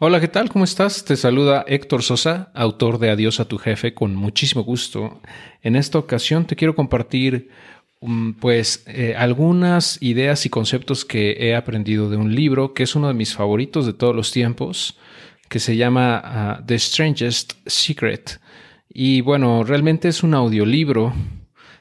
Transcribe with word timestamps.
Hola, 0.00 0.20
¿qué 0.20 0.28
tal? 0.28 0.48
¿Cómo 0.48 0.62
estás? 0.62 1.04
Te 1.04 1.16
saluda 1.16 1.64
Héctor 1.66 2.04
Sosa, 2.04 2.52
autor 2.54 3.00
de 3.00 3.10
Adiós 3.10 3.40
a 3.40 3.46
tu 3.48 3.58
jefe, 3.58 3.94
con 3.94 4.14
muchísimo 4.14 4.62
gusto. 4.62 5.20
En 5.60 5.74
esta 5.74 5.98
ocasión 5.98 6.46
te 6.46 6.54
quiero 6.54 6.76
compartir 6.76 7.48
um, 7.98 8.32
pues 8.34 8.84
eh, 8.86 9.16
algunas 9.18 10.00
ideas 10.00 10.46
y 10.46 10.50
conceptos 10.50 11.04
que 11.04 11.32
he 11.40 11.56
aprendido 11.56 12.10
de 12.10 12.16
un 12.16 12.32
libro 12.32 12.74
que 12.74 12.84
es 12.84 12.94
uno 12.94 13.08
de 13.08 13.14
mis 13.14 13.34
favoritos 13.34 13.86
de 13.86 13.92
todos 13.92 14.14
los 14.14 14.30
tiempos, 14.30 14.96
que 15.48 15.58
se 15.58 15.76
llama 15.76 16.22
ah, 16.24 16.62
The 16.64 16.78
Strangest 16.78 17.54
Secret. 17.66 18.40
Y 18.88 19.20
bueno, 19.22 19.64
realmente 19.64 20.06
es 20.06 20.22
un 20.22 20.34
audiolibro. 20.34 21.12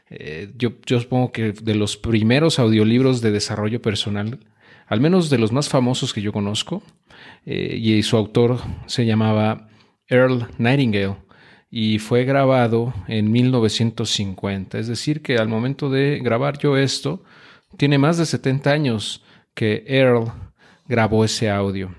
Eh, 0.09 0.49
yo, 0.57 0.71
yo 0.87 0.99
supongo 0.99 1.31
que 1.31 1.51
de 1.51 1.75
los 1.75 1.97
primeros 1.97 2.57
audiolibros 2.57 3.21
de 3.21 3.29
desarrollo 3.29 3.79
personal, 3.79 4.39
al 4.87 5.01
menos 5.01 5.29
de 5.29 5.37
los 5.37 5.51
más 5.51 5.69
famosos 5.69 6.13
que 6.13 6.21
yo 6.21 6.31
conozco. 6.33 6.81
Eh, 7.45 7.77
y 7.79 8.03
su 8.03 8.17
autor 8.17 8.59
se 8.85 9.05
llamaba 9.05 9.69
Earl 10.07 10.47
Nightingale 10.57 11.15
y 11.69 11.99
fue 11.99 12.23
grabado 12.23 12.93
en 13.07 13.31
1950. 13.31 14.79
Es 14.79 14.87
decir, 14.87 15.21
que 15.21 15.37
al 15.37 15.47
momento 15.47 15.89
de 15.89 16.19
grabar 16.19 16.57
yo 16.57 16.77
esto, 16.77 17.23
tiene 17.77 17.97
más 17.97 18.17
de 18.17 18.25
70 18.25 18.71
años 18.71 19.23
que 19.53 19.83
Earl 19.87 20.31
grabó 20.87 21.25
ese 21.25 21.49
audio. 21.49 21.93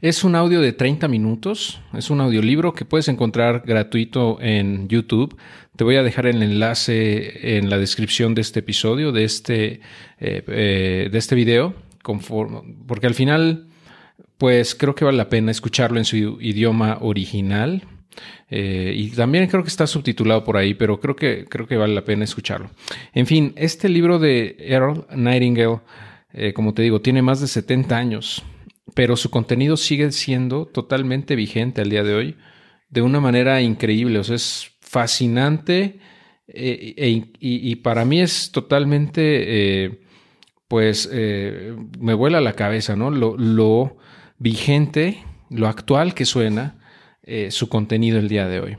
Es 0.00 0.24
un 0.24 0.36
audio 0.36 0.60
de 0.60 0.72
30 0.72 1.08
minutos, 1.08 1.80
es 1.94 2.08
un 2.08 2.20
audiolibro 2.20 2.74
que 2.74 2.84
puedes 2.84 3.08
encontrar 3.08 3.64
gratuito 3.66 4.38
en 4.40 4.88
YouTube. 4.88 5.36
Te 5.76 5.82
voy 5.82 5.96
a 5.96 6.04
dejar 6.04 6.26
el 6.26 6.40
enlace 6.40 7.56
en 7.58 7.68
la 7.68 7.78
descripción 7.78 8.34
de 8.34 8.42
este 8.42 8.60
episodio, 8.60 9.10
de 9.10 9.24
este, 9.24 9.80
eh, 10.20 10.44
eh, 10.46 11.08
de 11.10 11.18
este 11.18 11.34
video, 11.34 11.74
porque 12.86 13.08
al 13.08 13.14
final 13.14 13.66
pues 14.38 14.76
creo 14.76 14.94
que 14.94 15.04
vale 15.04 15.16
la 15.16 15.28
pena 15.28 15.50
escucharlo 15.50 15.98
en 15.98 16.04
su 16.04 16.16
idioma 16.16 16.98
original. 17.00 17.82
Eh, 18.48 18.92
y 18.96 19.10
también 19.10 19.48
creo 19.48 19.64
que 19.64 19.68
está 19.68 19.88
subtitulado 19.88 20.44
por 20.44 20.56
ahí, 20.56 20.74
pero 20.74 21.00
creo 21.00 21.16
que, 21.16 21.44
creo 21.46 21.66
que 21.66 21.76
vale 21.76 21.94
la 21.94 22.04
pena 22.04 22.22
escucharlo. 22.22 22.70
En 23.12 23.26
fin, 23.26 23.52
este 23.56 23.88
libro 23.88 24.20
de 24.20 24.56
Earl 24.60 25.06
Nightingale, 25.16 25.80
como 26.54 26.72
te 26.72 26.82
digo, 26.82 27.00
tiene 27.00 27.22
más 27.22 27.40
de 27.40 27.48
70 27.48 27.96
años, 27.96 28.44
pero 28.94 29.16
su 29.16 29.30
contenido 29.30 29.76
sigue 29.76 30.12
siendo 30.12 30.66
totalmente 30.66 31.34
vigente 31.34 31.80
al 31.80 31.90
día 31.90 32.04
de 32.04 32.14
hoy 32.14 32.36
de 32.90 33.02
una 33.02 33.18
manera 33.18 33.60
increíble. 33.60 34.20
O 34.20 34.24
sea, 34.24 34.36
es 34.36 34.73
fascinante 34.94 35.98
eh, 36.46 36.94
e, 36.96 37.24
y, 37.40 37.76
para 37.76 38.04
mí 38.04 38.20
es 38.20 38.52
totalmente, 38.52 39.98
pues, 40.68 41.10
me 41.12 42.14
vuela 42.14 42.40
la 42.40 42.52
cabeza, 42.52 42.96
¿no? 42.96 43.10
Lo, 43.10 43.36
lo 43.36 43.96
vigente, 44.38 45.24
lo 45.50 45.68
actual 45.68 46.14
que 46.14 46.24
suena 46.24 46.76
eh, 47.22 47.50
su 47.50 47.70
contenido 47.70 48.18
el 48.18 48.28
día 48.28 48.46
de 48.46 48.60
hoy. 48.60 48.76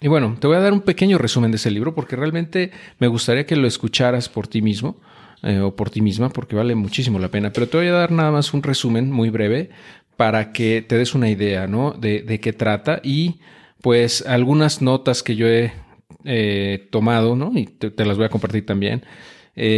Y 0.00 0.08
bueno, 0.08 0.36
te 0.40 0.48
voy 0.48 0.56
a 0.56 0.60
dar 0.60 0.72
un 0.72 0.80
pequeño 0.80 1.18
resumen 1.18 1.52
de 1.52 1.56
ese 1.56 1.70
libro 1.70 1.94
porque 1.94 2.16
realmente 2.16 2.72
me 2.98 3.06
gustaría 3.06 3.46
que 3.46 3.54
lo 3.54 3.68
escucharas 3.68 4.28
por 4.28 4.48
ti 4.48 4.60
mismo 4.60 5.00
eh, 5.44 5.60
o 5.60 5.76
por 5.76 5.90
ti 5.90 6.00
misma 6.00 6.30
porque 6.30 6.56
vale 6.56 6.74
muchísimo 6.74 7.20
la 7.20 7.30
pena. 7.30 7.52
Pero 7.52 7.68
te 7.68 7.76
voy 7.76 7.86
a 7.86 7.92
dar 7.92 8.10
nada 8.10 8.32
más 8.32 8.52
un 8.52 8.64
resumen 8.64 9.12
muy 9.12 9.30
breve 9.30 9.70
para 10.16 10.52
que 10.52 10.82
te 10.82 10.98
des 10.98 11.14
una 11.14 11.30
idea 11.30 11.68
¿no? 11.68 11.92
de, 11.92 12.40
qué 12.42 12.52
trata 12.52 13.00
y 13.04 13.38
pues 13.84 14.24
algunas 14.26 14.80
notas 14.80 15.22
que 15.22 15.36
yo 15.36 15.46
he 15.46 15.74
eh, 16.24 16.88
tomado 16.90 17.36
¿no? 17.36 17.52
y 17.54 17.66
te, 17.66 18.06
las 18.06 18.16
voy 18.16 18.24
a 18.24 18.30
compartir 18.30 18.64
también. 18.64 19.04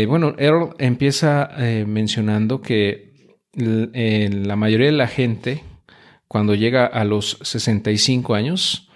bueno, 0.06 0.36
Earl 0.38 0.76
empieza 0.78 1.50
mencionando 1.86 2.62
que 2.62 3.36
la 3.56 4.54
mayoría 4.54 4.86
de 4.86 4.92
la 4.92 5.08
gente, 5.08 5.64
cuando 6.28 6.54
llega 6.54 6.86
a 6.86 7.04
los 7.04 7.38
65 7.42 8.36
años, 8.36 8.86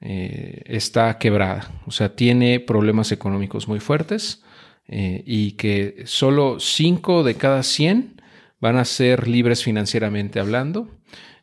eh, 0.00 0.62
está 0.66 1.16
quebrada, 1.18 1.70
o 1.86 1.90
sea, 1.92 2.16
tiene 2.16 2.60
problemas 2.60 3.12
económicos 3.12 3.66
muy 3.66 3.80
fuertes 3.80 4.42
eh, 4.88 5.22
y 5.24 5.52
que 5.52 6.02
solo 6.06 6.60
5 6.60 7.22
de 7.22 7.36
cada 7.36 7.62
100 7.62 8.20
van 8.60 8.78
a 8.78 8.84
ser 8.84 9.26
libres 9.28 9.62
financieramente 9.62 10.38
hablando 10.38 10.90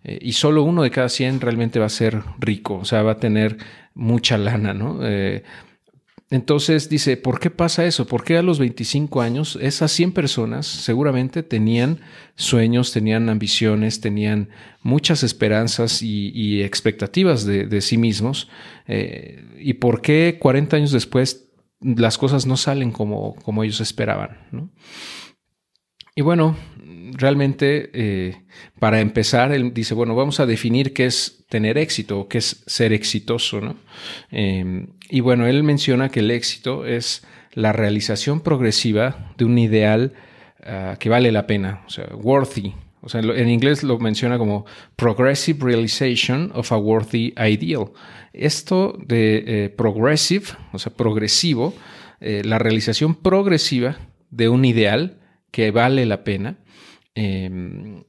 eh, 0.04 0.20
y 0.22 0.34
solo 0.34 0.64
uno 0.64 0.84
de 0.84 0.92
cada 0.92 1.10
100 1.10 1.42
realmente 1.42 1.80
va 1.80 1.86
a 1.86 1.90
ser 1.90 2.22
rico, 2.40 2.76
o 2.76 2.86
sea, 2.86 3.04
va 3.04 3.14
a 3.14 3.20
tener 3.20 3.58
mucha 3.94 4.38
lana, 4.38 4.74
¿no? 4.74 5.00
Entonces 6.34 6.90
dice, 6.90 7.16
¿por 7.16 7.40
qué 7.40 7.52
pasa 7.52 7.86
eso? 7.86 8.08
¿Por 8.08 8.24
qué 8.24 8.38
a 8.38 8.42
los 8.42 8.58
25 8.58 9.22
años 9.22 9.56
esas 9.62 9.92
100 9.92 10.14
personas 10.14 10.66
seguramente 10.66 11.44
tenían 11.44 12.00
sueños, 12.34 12.92
tenían 12.92 13.30
ambiciones, 13.30 14.02
tenían 14.02 14.50
muchas 14.82 15.22
esperanzas 15.22 16.02
y, 16.02 16.64
expectativas 16.64 17.46
de, 17.46 17.82
sí 17.82 18.00
mismos? 18.00 18.50
Eh, 18.88 19.46
¿Y 19.60 19.76
por 19.76 20.02
qué 20.02 20.40
40 20.42 20.76
años 20.76 20.92
después 20.92 21.52
las 21.82 22.18
cosas 22.18 22.48
no 22.48 22.58
salen 22.58 22.92
como, 22.92 23.36
como 23.36 23.64
ellos 23.64 23.80
esperaban? 23.80 24.40
Y 26.16 26.24
bueno, 26.24 26.58
realmente 27.18 27.90
eh, 27.94 28.42
para 28.80 29.00
empezar, 29.00 29.52
él 29.52 29.74
dice, 29.74 29.94
bueno, 29.94 30.16
vamos 30.16 30.40
a 30.40 30.46
definir 30.46 30.94
qué 30.94 31.06
es 31.06 31.46
tener 31.50 31.78
éxito 31.78 32.20
o 32.20 32.28
qué 32.28 32.40
es 32.40 32.64
ser 32.66 32.94
exitoso, 32.94 33.62
¿no? 33.62 33.76
Em, 34.32 34.88
y 35.10 35.20
bueno, 35.20 35.48
él 35.48 35.64
menciona 35.64 36.10
que 36.10 36.20
el 36.20 36.32
éxito 36.32 36.86
es 36.86 37.26
la 37.54 37.74
realización 37.74 38.42
progresiva 38.42 39.34
de 39.38 39.46
un 39.46 39.58
ideal 39.58 40.14
ah, 40.66 40.96
que 41.00 41.10
vale 41.10 41.32
la 41.32 41.48
pena, 41.48 41.84
o 41.86 41.90
sea, 41.90 42.08
worthy. 42.16 42.74
O 43.02 43.10
sea, 43.10 43.20
en 43.20 43.50
inglés 43.50 43.84
lo 43.84 44.00
menciona 44.00 44.38
como 44.38 44.66
progressive 44.96 45.60
realization 45.62 46.52
of 46.56 46.72
a 46.72 46.78
worthy 46.78 47.34
ideal. 47.38 47.92
Esto 48.32 48.98
de 49.06 49.44
eh, 49.46 49.70
progressive, 49.70 50.46
o 50.72 50.80
sea, 50.80 50.94
progresivo, 50.94 51.76
eh, 52.22 52.42
la 52.46 52.60
realización 52.60 53.16
progresiva 53.16 53.98
de 54.32 54.48
un 54.48 54.64
ideal 54.64 55.20
que 55.52 55.72
vale 55.72 56.06
la 56.06 56.24
pena, 56.24 56.56
Em, 57.16 58.04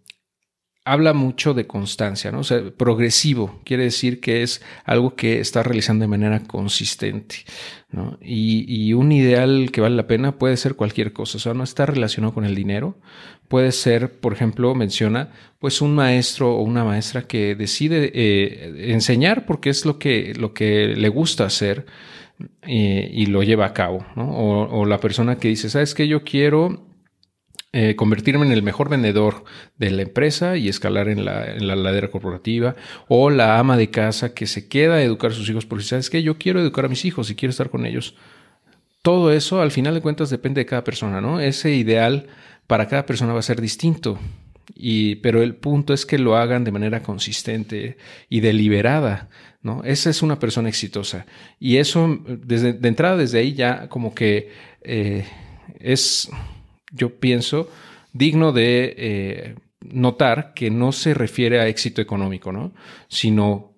habla 0.84 1.15
mucho 1.15 1.54
de 1.54 1.66
constancia, 1.66 2.31
¿no? 2.31 2.41
O 2.41 2.44
sea, 2.44 2.62
progresivo, 2.76 3.60
quiere 3.65 3.84
decir 3.84 4.20
que 4.20 4.42
es 4.42 4.62
algo 4.84 5.16
que 5.16 5.41
está 5.41 5.62
realizando 5.62 6.03
de 6.03 6.09
manera 6.09 6.41
consistente, 6.41 7.37
¿no? 7.91 8.19
Y, 8.20 8.92
un 8.92 9.10
ideal 9.12 9.70
que 9.72 9.81
vale 9.81 9.97
la 9.97 10.06
pena 10.06 10.38
puede 10.38 10.56
ser 10.59 10.75
cualquier 10.75 11.12
cosa, 11.12 11.38
o 11.38 11.41
sea, 11.41 11.54
no 11.54 11.65
está 11.65 11.87
relacionado 11.87 12.34
con 12.34 12.44
el 12.44 12.54
dinero, 12.54 12.98
puede 13.48 13.72
ser, 13.72 14.20
por 14.20 14.34
ejemplo, 14.34 14.75
menciona, 14.75 15.31
pues 15.59 15.81
un 15.81 15.94
maestro 15.94 16.54
o 16.54 16.62
una 16.62 16.84
maestra 16.84 17.22
que 17.22 17.54
decide 17.54 18.10
eh, 18.15 18.92
enseñar 18.92 19.47
porque 19.47 19.71
es 19.71 19.86
lo 19.86 19.98
que, 19.98 20.34
lo 20.34 20.53
que 20.53 20.88
le 20.88 21.09
gusta 21.09 21.47
hacer 21.47 21.86
eh, 22.62 23.10
y 23.12 23.26
lo 23.26 23.42
lleva 23.42 23.66
a 23.66 23.72
cabo, 23.72 24.04
¿no? 24.16 24.31
O, 24.36 24.81
o 24.81 24.84
la 24.86 24.98
persona 25.00 25.36
que 25.36 25.48
dice, 25.48 25.71
¿sabes 25.71 25.94
qué? 25.94 26.06
Yo 26.09 26.25
quiero 26.25 26.84
eh, 27.76 27.96
convertirme 27.96 28.46
en 28.46 28.52
el 28.52 28.62
mejor 28.62 28.88
vendedor 28.88 29.42
de 29.78 29.90
la 29.90 30.02
empresa 30.02 30.56
y 30.56 30.68
escalar 30.68 31.08
en 31.08 31.24
la, 31.24 31.56
ladera 31.56 32.06
corporativa, 32.06 32.76
o 33.08 33.30
la 33.30 33.58
ama 33.58 33.76
de 33.76 33.90
casa 33.90 34.32
que 34.32 34.46
se 34.46 34.68
queda 34.68 34.94
a 34.94 35.02
educar 35.02 35.32
a 35.32 35.34
sus 35.34 35.50
hijos 35.50 35.66
porque 35.66 35.82
sabes 35.82 36.08
que 36.08 36.22
yo 36.22 36.38
quiero 36.38 36.60
educar 36.60 36.84
a 36.84 36.88
mis 36.88 37.04
hijos 37.04 37.30
y 37.30 37.34
quiero 37.34 37.50
estar 37.50 37.70
con 37.70 37.84
ellos. 37.84 38.14
Todo 39.02 39.32
eso, 39.32 39.60
al 39.60 39.72
final 39.72 39.92
de 39.92 40.02
cuentas, 40.02 40.30
depende 40.30 40.60
de 40.60 40.66
cada 40.66 40.84
persona, 40.84 41.20
¿no? 41.20 41.40
Ese 41.40 41.74
ideal 41.74 42.28
para 42.68 42.86
cada 42.86 43.06
persona 43.06 43.32
va 43.32 43.40
a 43.40 43.42
ser 43.42 43.60
distinto. 43.60 44.20
Y, 44.76 45.16
pero 45.16 45.42
el 45.42 45.56
punto 45.56 45.94
es 45.94 46.06
que 46.06 46.16
lo 46.16 46.36
hagan 46.36 46.62
de 46.62 46.70
manera 46.70 47.02
consistente 47.02 47.96
y 48.28 48.38
deliberada, 48.38 49.30
¿no? 49.62 49.82
Esa 49.82 50.10
es 50.10 50.22
una 50.22 50.38
persona 50.38 50.68
exitosa. 50.68 51.26
Y 51.58 51.78
eso, 51.78 52.20
desde, 52.24 52.72
de 52.72 52.86
entrada, 52.86 53.16
desde 53.16 53.41
ahí 53.41 53.54
ya 53.54 53.88
como 53.88 54.14
que 54.14 54.52
eh, 54.84 55.26
es 55.80 56.30
yo 56.94 57.16
pienso, 57.16 57.69
digno 58.12 58.53
de 58.53 58.94
eh, 58.97 59.55
notar 59.82 60.55
que 60.55 60.71
no 60.71 60.93
se 60.93 61.12
refiere 61.12 61.60
a 61.60 61.69
éxito 61.69 62.00
económico, 62.00 62.53
¿no? 62.53 62.72
sino 63.09 63.74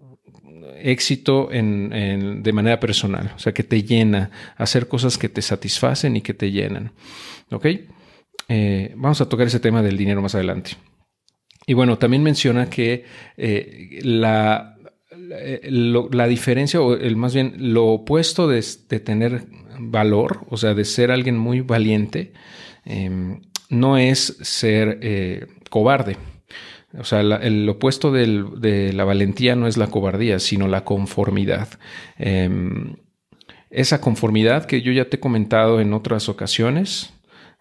éxito 0.78 1.50
en, 1.52 2.42
de 2.42 2.52
manera 2.52 2.78
personal, 2.78 3.32
o 3.34 3.38
sea, 3.38 3.52
que 3.52 3.62
te 3.62 3.82
llena, 3.82 4.30
hacer 4.56 4.88
cosas 4.88 5.18
que 5.18 5.28
te 5.28 5.42
satisfacen 5.42 6.16
y 6.16 6.20
que 6.20 6.34
te 6.34 6.50
llenan. 6.50 6.92
¿Ok? 7.50 7.66
Eh, 8.48 8.92
vamos 8.96 9.20
a 9.20 9.28
tocar 9.28 9.46
ese 9.46 9.60
tema 9.60 9.82
del 9.82 9.96
dinero 9.96 10.22
más 10.22 10.34
adelante. 10.34 10.72
Y 11.66 11.74
bueno, 11.74 11.98
también 11.98 12.22
menciona 12.22 12.70
que 12.70 13.04
eh, 13.36 13.98
la, 14.02 14.76
la, 15.10 16.26
diferencia, 16.28 16.80
o 16.80 16.94
el, 16.94 17.16
más 17.16 17.34
bien 17.34 17.54
lo 17.58 17.86
opuesto 17.86 18.46
de, 18.46 18.64
de, 18.88 19.00
tener 19.00 19.46
valor, 19.80 20.46
o 20.48 20.56
sea, 20.56 20.74
de 20.74 20.84
ser 20.84 21.10
alguien 21.10 21.36
muy 21.36 21.62
valiente, 21.62 22.32
Em, 22.86 23.42
no 23.68 23.98
es 23.98 24.38
ser 24.40 24.98
eh, 25.02 25.46
cobarde. 25.68 26.16
O 26.98 27.04
sea, 27.04 27.20
el 27.20 27.68
opuesto 27.68 28.10
de 28.10 28.92
la 28.94 29.04
valentía 29.04 29.54
no 29.54 29.66
es 29.66 29.76
la 29.76 29.88
cobardía, 29.88 30.38
sino 30.38 30.66
la 30.66 30.84
conformidad. 30.84 31.68
Em, 32.16 32.96
esa 33.68 34.00
conformidad 34.00 34.64
que 34.64 34.80
yo 34.80 34.92
ya 34.92 35.10
te 35.10 35.16
he 35.16 35.20
comentado 35.20 35.80
en 35.80 35.92
otras 35.92 36.30
ocasiones, 36.30 37.12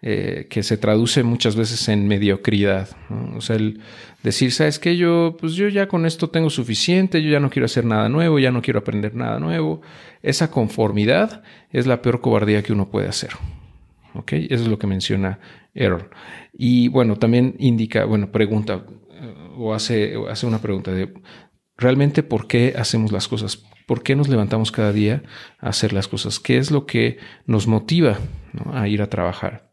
eh, 0.01 0.45
que 0.49 0.61
se 0.61 0.77
traduce 0.77 1.23
muchas 1.23 1.55
veces 1.55 1.89
en 1.89 2.07
mediocridad. 2.07 2.89
O 3.35 3.41
sea, 3.41 3.55
el 3.55 3.81
decir, 4.23 4.51
¿sabes 4.51 4.77
qué? 4.77 4.95
Yo, 4.95 5.35
pues 5.39 5.53
yo 5.53 5.67
ya 5.67 5.87
con 5.87 6.05
esto 6.05 6.29
tengo 6.29 6.49
suficiente, 6.49 7.23
yo 7.23 7.31
ya 7.31 7.39
no 7.39 7.49
quiero 7.49 7.65
hacer 7.65 7.85
nada 7.85 8.07
nuevo, 8.07 8.37
ya 8.37 8.51
no 8.51 8.61
quiero 8.61 8.79
aprender 8.79 9.15
nada 9.15 9.39
nuevo. 9.39 9.81
Esa 10.21 10.51
conformidad 10.51 11.43
es 11.71 11.87
la 11.87 12.01
peor 12.01 12.21
cobardía 12.21 12.61
que 12.61 12.71
uno 12.71 12.89
puede 12.89 13.07
hacer. 13.07 13.31
¿Ok? 14.15 14.33
Eso 14.33 14.63
es 14.63 14.67
lo 14.67 14.79
que 14.79 14.87
menciona 14.87 15.39
Errol. 15.73 16.09
Y 16.53 16.87
bueno, 16.87 17.17
también 17.17 17.55
indica, 17.59 18.05
bueno, 18.05 18.31
pregunta 18.31 18.85
eh, 19.11 19.33
o 19.57 19.73
hace, 19.73 20.15
hace 20.29 20.45
una 20.45 20.61
pregunta 20.61 20.91
de, 20.91 21.13
¿realmente 21.77 22.23
por 22.23 22.47
qué 22.47 22.73
hacemos 22.77 23.11
las 23.11 23.27
cosas? 23.27 23.63
¿Por 23.85 24.01
qué 24.01 24.15
nos 24.15 24.29
levantamos 24.29 24.71
cada 24.71 24.91
día 24.91 25.23
a 25.59 25.69
hacer 25.69 25.93
las 25.93 26.07
cosas? 26.07 26.39
¿Qué 26.39 26.57
es 26.57 26.71
lo 26.71 26.85
que 26.85 27.17
nos 27.45 27.67
motiva 27.67 28.17
a 28.73 28.87
ir 28.87 29.01
a 29.01 29.09
trabajar? 29.09 29.69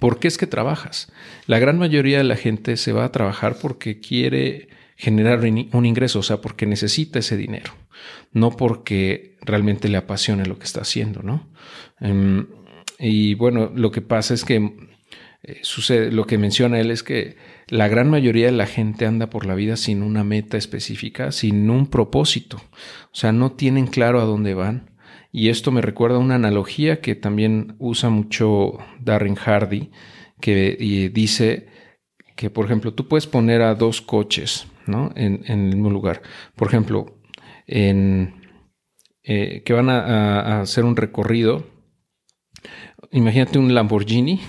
¿Por 0.00 0.18
qué 0.18 0.28
es 0.28 0.38
que 0.38 0.46
trabajas? 0.46 1.12
La 1.46 1.58
gran 1.58 1.78
mayoría 1.78 2.18
de 2.18 2.24
la 2.24 2.36
gente 2.36 2.76
se 2.76 2.92
va 2.92 3.04
a 3.04 3.12
trabajar 3.12 3.56
porque 3.60 4.00
quiere 4.00 4.68
generar 4.96 5.40
un 5.40 5.86
ingreso, 5.86 6.18
o 6.18 6.22
sea, 6.22 6.40
porque 6.40 6.66
necesita 6.66 7.20
ese 7.20 7.36
dinero, 7.36 7.72
no 8.32 8.50
porque 8.50 9.36
realmente 9.42 9.88
le 9.88 9.96
apasione 9.96 10.44
lo 10.44 10.58
que 10.58 10.64
está 10.64 10.80
haciendo, 10.80 11.22
¿no? 11.22 11.48
Em, 12.00 12.48
y 12.98 13.34
bueno, 13.34 13.70
lo 13.74 13.90
que 13.90 14.00
pasa 14.00 14.34
es 14.34 14.44
que 14.44 14.72
eh, 15.42 15.60
sucede, 15.62 16.10
lo 16.10 16.26
que 16.26 16.36
menciona 16.36 16.80
él 16.80 16.90
es 16.90 17.02
que 17.02 17.36
la 17.68 17.86
gran 17.86 18.10
mayoría 18.10 18.46
de 18.46 18.52
la 18.52 18.66
gente 18.66 19.06
anda 19.06 19.30
por 19.30 19.46
la 19.46 19.54
vida 19.54 19.76
sin 19.76 20.02
una 20.02 20.24
meta 20.24 20.56
específica, 20.56 21.30
sin 21.30 21.70
un 21.70 21.86
propósito, 21.86 22.56
o 22.56 23.14
sea, 23.14 23.30
no 23.32 23.52
tienen 23.52 23.86
claro 23.86 24.20
a 24.20 24.24
dónde 24.24 24.54
van. 24.54 24.90
Y 25.30 25.50
esto 25.50 25.70
me 25.70 25.82
recuerda 25.82 26.18
una 26.18 26.36
analogía 26.36 27.00
que 27.00 27.14
también 27.14 27.76
usa 27.78 28.08
mucho 28.08 28.78
Darren 28.98 29.34
Hardy, 29.34 29.90
que 30.40 31.10
dice 31.12 31.66
que, 32.34 32.48
por 32.50 32.64
ejemplo, 32.64 32.94
tú 32.94 33.08
puedes 33.08 33.26
poner 33.26 33.60
a 33.60 33.74
dos 33.74 34.00
coches 34.00 34.66
¿no? 34.86 35.12
en, 35.16 35.44
el 35.46 35.58
mismo 35.58 35.90
lugar. 35.90 36.22
Por 36.56 36.68
ejemplo, 36.68 37.20
en, 37.66 38.40
eh, 39.22 39.62
que 39.64 39.72
van 39.74 39.90
a 39.90 40.62
hacer 40.62 40.84
un 40.84 40.96
recorrido. 40.96 41.66
Imagínate 43.10 43.58
un 43.58 43.74
Lamborghini 43.74 44.40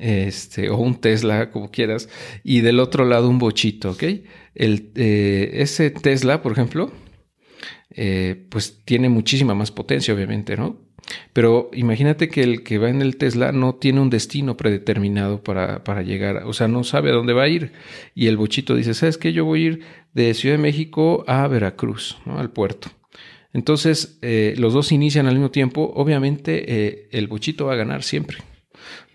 este, 0.00 0.70
o 0.70 0.78
un 0.78 1.00
Tesla, 1.00 1.50
como 1.50 1.70
quieras, 1.70 2.08
y 2.42 2.60
del 2.60 2.80
otro 2.80 3.04
lado 3.04 3.28
un 3.28 3.38
bochito, 3.38 3.90
¿ok? 3.90 4.02
El, 4.54 4.92
eh, 4.96 5.50
ese 5.54 5.90
Tesla, 5.90 6.42
por 6.42 6.52
ejemplo, 6.52 6.90
eh, 7.90 8.46
pues 8.50 8.82
tiene 8.84 9.08
muchísima 9.08 9.54
más 9.54 9.70
potencia, 9.70 10.14
obviamente, 10.14 10.56
¿no? 10.56 10.88
Pero 11.32 11.70
imagínate 11.72 12.28
que 12.28 12.42
el 12.42 12.62
que 12.62 12.78
va 12.78 12.88
en 12.88 13.02
el 13.02 13.16
Tesla 13.16 13.52
no 13.52 13.74
tiene 13.74 14.00
un 14.00 14.10
destino 14.10 14.56
predeterminado 14.56 15.42
para, 15.42 15.82
para, 15.82 16.02
llegar, 16.02 16.44
o 16.44 16.52
sea, 16.52 16.68
no 16.68 16.84
sabe 16.84 17.10
a 17.10 17.14
dónde 17.14 17.32
va 17.32 17.44
a 17.44 17.48
ir. 17.48 17.72
Y 18.14 18.28
el 18.28 18.36
bochito 18.36 18.76
dice, 18.76 18.94
¿sabes 18.94 19.18
qué? 19.18 19.32
Yo 19.32 19.44
voy 19.44 19.62
a 19.62 19.66
ir 19.66 19.80
de 20.12 20.34
Ciudad 20.34 20.56
de 20.56 20.62
México 20.62 21.24
a 21.26 21.46
Veracruz, 21.48 22.18
¿no? 22.24 22.38
Al 22.38 22.50
puerto. 22.50 22.90
Entonces, 23.52 24.18
eh, 24.22 24.54
los 24.58 24.72
dos 24.72 24.92
inician 24.92 25.26
al 25.26 25.34
mismo 25.34 25.50
tiempo. 25.50 25.92
Obviamente, 25.96 27.08
el 27.16 27.26
bochito 27.26 27.66
va 27.66 27.72
a 27.72 27.76
ganar 27.76 28.02
siempre 28.02 28.38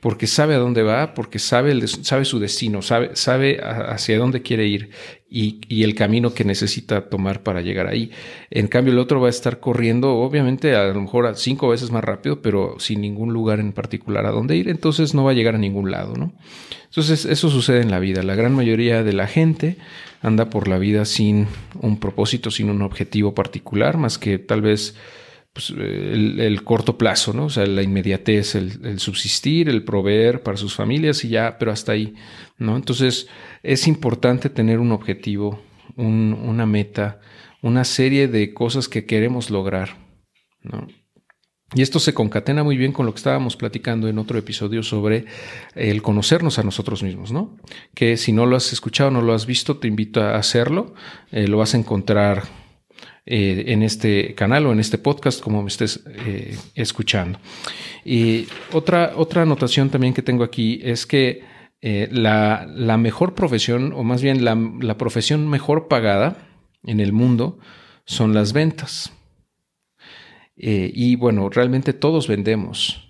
porque 0.02 0.28
sabe 0.28 0.56
a 0.56 0.60
dónde 0.60 0.84
va, 0.84 1.14
porque 1.14 1.40
sabe, 1.40 1.88
sabe 1.88 2.26
su 2.26 2.40
destino, 2.40 2.82
sabe, 2.82 3.16
sabe 3.16 3.60
hacia 3.62 4.18
dónde 4.20 4.42
quiere 4.42 4.68
ir 4.68 4.92
y, 5.30 5.84
el 5.84 5.96
camino 5.96 6.34
que 6.34 6.46
necesita 6.46 7.10
tomar 7.10 7.44
para 7.44 7.62
llegar 7.62 7.88
ahí. 7.88 8.12
En 8.52 8.68
cambio, 8.68 8.94
el 8.94 9.00
otro 9.00 9.20
va 9.20 9.28
a 9.28 9.32
estar 9.32 9.60
corriendo, 9.60 10.16
obviamente, 10.16 10.76
a 10.76 10.86
lo 10.88 11.02
mejor 11.02 11.36
cinco 11.36 11.70
veces 11.70 11.92
más 11.92 12.04
rápido, 12.04 12.42
pero 12.42 12.76
sin 12.80 13.02
ningún 13.02 13.34
lugar 13.34 13.60
en 13.60 13.74
particular 13.74 14.26
a 14.26 14.32
dónde 14.32 14.56
ir, 14.56 14.70
entonces 14.70 15.14
no 15.14 15.24
va 15.24 15.32
a 15.32 15.34
llegar 15.34 15.56
a 15.56 15.60
ningún 15.60 15.92
lado, 15.92 16.16
¿no? 16.16 16.34
Entonces, 16.86 17.26
eso 17.26 17.50
sucede 17.50 17.82
en 17.82 17.92
la 17.92 18.00
vida. 18.00 18.24
La 18.24 18.36
gran 18.36 18.54
mayoría 18.54 19.04
de 19.04 19.14
la 19.14 19.28
gente 19.28 19.78
anda 20.22 20.50
por 20.50 20.68
la 20.68 20.78
vida 20.78 21.06
sin 21.06 21.48
un 21.82 22.00
propósito, 22.00 22.52
sin 22.52 22.70
un 22.70 22.82
objetivo 22.82 23.34
particular, 23.34 23.98
más 23.98 24.18
que 24.18 24.40
tal 24.40 24.62
vez 24.62 24.96
pues, 25.56 25.70
el, 25.70 26.64
corto 26.66 26.98
plazo, 26.98 27.32
¿no? 27.32 27.46
O 27.46 27.50
sea, 27.50 27.66
la 27.66 27.82
inmediatez, 27.82 28.56
el, 28.56 29.00
subsistir, 29.00 29.70
el 29.70 29.86
proveer 29.86 30.44
para 30.44 30.58
sus 30.58 30.76
familias 30.76 31.24
y 31.24 31.30
ya, 31.30 31.58
pero 31.58 31.72
hasta 31.72 31.94
ahí, 31.94 32.14
¿no? 32.58 32.76
Entonces, 32.76 33.30
es 33.64 33.88
importante 33.88 34.50
tener 34.50 34.80
un 34.80 34.92
objetivo, 34.92 35.62
una 35.96 36.66
meta, 36.66 37.22
una 37.62 37.86
serie 37.86 38.28
de 38.28 38.54
cosas 38.54 38.90
que 38.90 39.06
queremos 39.06 39.50
lograr, 39.50 39.96
¿no? 40.62 40.88
Y 41.74 41.82
esto 41.82 42.00
se 42.00 42.14
concatena 42.14 42.66
muy 42.66 42.76
bien 42.76 42.92
con 42.92 43.06
lo 43.06 43.14
que 43.14 43.20
estábamos 43.20 43.56
platicando 43.56 44.10
en 44.10 44.20
otro 44.20 44.38
episodio 44.38 44.84
sobre 44.84 45.24
el 45.74 46.02
conocernos 46.02 46.60
a 46.60 46.64
nosotros 46.64 47.02
mismos, 47.02 47.32
¿no? 47.32 47.56
Que 47.94 48.18
si 48.18 48.34
no 48.34 48.46
lo 48.46 48.58
has 48.58 48.74
escuchado, 48.74 49.10
no 49.10 49.22
lo 49.22 49.34
has 49.34 49.46
visto, 49.46 49.78
te 49.78 49.88
invito 49.88 50.22
a 50.22 50.36
hacerlo. 50.36 50.96
Eh, 51.32 51.48
lo 51.48 51.58
vas 51.58 51.76
a 51.76 51.78
encontrar 51.78 52.44
eh, 53.28 53.66
en 53.74 53.82
este 53.82 54.36
canal 54.36 54.68
o 54.68 54.72
en 54.72 54.80
este 54.80 55.00
podcast, 55.00 55.42
como 55.42 55.64
me 55.64 55.70
estés 55.70 56.04
eh, 56.08 56.56
escuchando. 56.76 57.40
Y 58.04 58.48
otra, 58.72 59.14
otra 59.16 59.42
anotación 59.42 59.90
también 59.90 60.14
que 60.14 60.22
tengo 60.22 60.44
aquí 60.44 60.80
es 60.84 61.08
que 61.08 61.44
eh, 61.82 62.08
la, 62.12 62.68
mejor 63.00 63.34
profesión, 63.34 63.94
o 63.94 64.04
más 64.04 64.22
bien 64.22 64.46
la, 64.46 64.56
la 64.80 65.00
profesión 65.00 65.50
mejor 65.50 65.88
pagada 65.88 66.38
en 66.84 67.00
el 67.00 67.14
mundo, 67.14 67.58
son 68.06 68.36
las 68.36 68.54
ventas. 68.54 69.12
y 70.56 71.16
bueno, 71.16 71.50
realmente 71.50 71.94
todos 71.94 72.28
vendemos. 72.28 73.05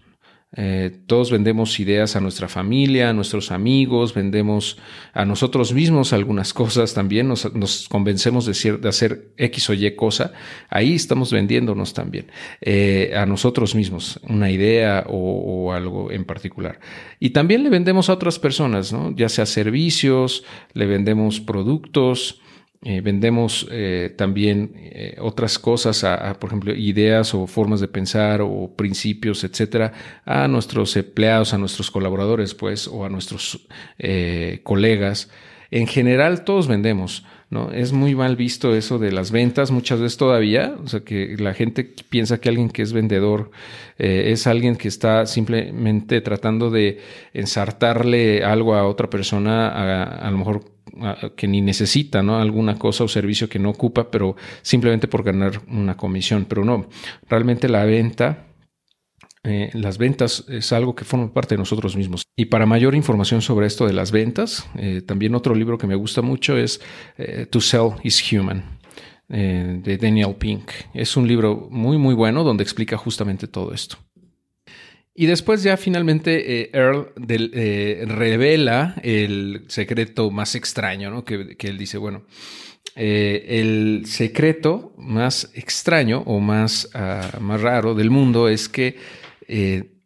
Eh, 0.58 0.92
todos 1.06 1.32
vendemos 1.32 1.80
ideas 1.82 2.16
a 2.16 2.22
nuestra 2.22 2.48
familia, 2.48 3.10
a 3.10 3.14
nuestros 3.14 3.52
amigos, 3.52 4.14
vendemos 4.14 4.78
a 5.14 5.26
nosotros 5.26 5.74
mismos 5.74 6.14
algunas 6.14 6.54
cosas 6.54 6.94
también, 6.94 7.28
nos, 7.28 7.90
convencemos 7.90 8.46
de, 8.46 8.88
hacer 8.88 9.32
X 9.38 9.70
o 9.70 9.74
Y 9.74 9.96
cosa, 9.96 10.32
ahí 10.70 10.96
estamos 10.96 11.32
vendiéndonos 11.32 11.94
también 11.94 12.32
eh, 12.62 13.14
a 13.18 13.26
nosotros 13.26 13.76
mismos 13.76 14.20
una 14.24 14.50
idea 14.50 15.06
o, 15.10 15.74
algo 15.74 16.12
en 16.12 16.24
particular. 16.24 16.80
Y 17.20 17.32
también 17.32 17.64
le 17.64 17.70
vendemos 17.70 18.10
a 18.10 18.14
otras 18.14 18.40
personas, 18.40 18.96
ya 19.16 19.28
sea 19.28 19.46
servicios, 19.46 20.44
le 20.74 20.86
vendemos 20.86 21.42
productos, 21.42 22.40
eh, 22.88 23.02
vendemos 23.02 23.68
eh, 23.72 24.14
también 24.16 24.74
eh, 24.76 25.18
otras 25.20 25.58
cosas, 25.58 26.04
a, 26.04 26.40
por 26.40 26.52
ejemplo, 26.52 26.72
ideas 26.76 27.34
o 27.34 27.48
formas 27.48 27.80
de 27.80 27.88
pensar 27.88 28.42
o 28.44 28.76
principios, 28.76 29.44
etcétera, 29.44 29.92
a 30.24 30.48
nuestros 30.48 30.96
empleados, 30.96 31.56
a 31.56 31.58
nuestros 31.58 31.90
colaboradores, 31.90 32.54
pues, 32.54 32.88
o 32.88 33.04
a 33.04 33.10
nuestros 33.10 33.68
colegas. 34.62 35.32
En 35.72 35.88
general, 35.88 36.44
todos 36.44 36.68
vendemos, 36.68 37.26
¿no? 37.50 37.72
Es 37.72 37.92
muy 37.92 38.14
mal 38.14 38.36
visto 38.36 38.76
eso 38.76 39.00
de 39.00 39.12
las 39.12 39.32
ventas, 39.32 39.72
muchas 39.72 40.00
veces 40.00 40.18
todavía, 40.18 40.76
o 40.84 40.88
sea, 40.88 41.00
que 41.00 41.36
la 41.40 41.56
gente 41.56 41.92
piensa 42.10 42.40
que 42.40 42.50
alguien 42.50 42.70
que 42.70 42.84
es 42.84 42.94
vendedor 42.94 43.50
es 43.98 44.46
alguien 44.46 44.76
que 44.76 44.90
está 44.90 45.26
simplemente 45.26 46.22
tratando 46.22 46.70
de 46.70 47.00
ensartarle 47.34 48.44
algo 48.44 48.76
a 48.76 48.88
otra 48.88 49.10
persona, 49.10 49.70
a, 49.70 50.04
a 50.04 50.30
lo 50.30 50.38
mejor 50.38 50.75
que 51.36 51.48
ni 51.48 51.62
necesita, 51.62 52.24
¿no? 52.24 52.38
Alguna 52.38 52.78
cosa 52.78 53.04
o 53.04 53.08
servicio 53.08 53.50
que 53.50 53.60
no 53.60 53.70
ocupa, 53.70 54.10
pero 54.10 54.36
simplemente 54.62 55.08
por 55.08 55.24
ganar 55.24 55.62
una 55.68 55.98
comisión. 55.98 56.46
Pero 56.46 56.64
no, 56.64 56.88
realmente 57.28 57.70
la 57.70 57.86
venta, 57.86 58.48
eh, 59.44 59.70
las 59.74 59.98
ventas 59.98 60.46
es 60.50 60.72
algo 60.74 60.96
que 60.96 61.06
forma 61.06 61.34
parte 61.34 61.56
de 61.56 61.60
nosotros 61.60 61.96
mismos. 61.96 62.24
Y 62.36 62.46
para 62.46 62.66
mayor 62.66 62.96
información 62.96 63.42
sobre 63.42 63.68
esto 63.68 63.86
de 63.86 63.94
las 63.94 64.12
ventas, 64.12 64.68
eh, 64.76 65.02
también 65.06 65.36
otro 65.36 65.56
libro 65.56 65.78
que 65.78 65.88
me 65.88 65.96
gusta 65.96 66.22
mucho 66.22 66.58
es 66.58 66.82
eh, 67.18 67.46
To 67.50 67.62
Sell 67.62 67.92
is 68.04 68.24
Human. 68.32 68.64
de 69.28 69.98
Daniel 70.00 70.36
Pink. 70.36 70.70
Es 70.94 71.18
un 71.18 71.28
libro 71.28 71.68
muy 71.72 71.98
muy 71.98 72.14
bueno 72.14 72.44
donde 72.44 72.62
explica 72.64 72.96
justamente 72.96 73.48
todo 73.48 73.74
esto. 73.74 73.98
Y 75.18 75.28
después 75.28 75.64
ya 75.64 75.78
finalmente 75.78 76.62
eh, 76.62 76.70
Earl 76.74 77.14
eh, 77.30 78.04
revela 78.06 78.96
el 79.02 79.64
secreto 79.68 80.30
más 80.30 80.56
extraño, 80.56 81.10
¿no? 81.10 81.24
Que, 81.24 81.56
él 81.58 81.78
dice, 81.78 81.98
bueno, 81.98 82.24
eh, 82.98 83.46
el 83.48 84.04
secreto 84.08 84.94
más 84.98 85.50
extraño 85.54 86.22
o 86.26 86.42
más, 86.42 86.90
ah, 86.94 87.38
más 87.40 87.62
raro 87.62 87.96
del 87.96 88.12
mundo 88.12 88.50
es 88.50 88.68
que 88.68 88.98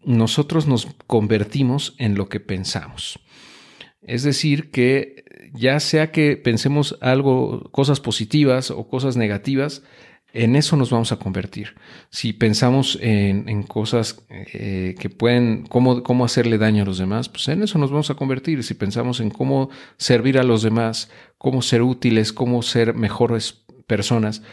nosotros 0.04 0.68
nos 0.68 0.88
convertimos 1.08 1.96
en 1.98 2.13
lo 2.13 2.30
que 2.30 2.39
pensamos. 2.39 3.20
Es 4.04 4.24
decir, 4.24 4.70
que 4.70 5.24
ya 5.54 5.80
sea 5.80 6.12
que 6.12 6.38
pensemos 6.38 6.98
algo, 7.01 7.70
cosas 7.72 8.00
positivas 8.00 8.70
o 8.70 8.88
cosas 8.88 9.18
negativas, 9.18 9.82
en 10.33 10.55
eso 10.55 10.75
nos 10.75 10.91
vamos 10.91 11.12
a 11.12 11.17
convertir. 11.17 11.75
Si 12.09 12.33
pensamos 12.33 12.98
en, 13.01 13.63
cosas 13.63 14.24
eh, 14.29 14.95
que 15.00 15.09
pueden, 15.09 15.65
cómo, 15.65 16.03
cómo 16.03 16.25
hacerle 16.25 16.57
daño 16.57 16.83
a 16.83 16.86
los 16.86 17.00
demás, 17.00 17.29
pues 17.29 17.48
en 17.48 17.63
eso 17.63 17.79
nos 17.79 17.89
vamos 17.89 18.09
a 18.09 18.15
convertir. 18.15 18.63
Si 18.63 18.75
pensamos 18.75 19.19
en 19.19 19.31
cómo 19.31 19.69
servir 19.98 20.38
a 20.38 20.43
los 20.43 20.62
demás, 20.62 21.09
cómo 21.38 21.62
ser 21.62 21.81
útiles, 21.81 22.31
cómo 22.31 22.62
ser 22.62 22.93
mejores 22.93 23.65
personas, 23.88 24.43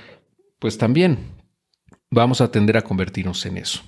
pues 0.58 0.78
también 0.78 1.18
vamos 2.10 2.40
a 2.40 2.50
tender 2.50 2.78
a 2.78 2.82
convertirnos 2.82 3.44
en 3.44 3.58
eso. 3.58 3.82